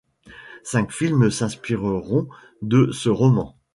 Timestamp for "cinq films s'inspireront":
0.63-2.27